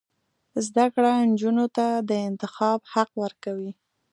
[0.65, 3.71] زده کړه نجونو ته د انتخاب حق ورکوي.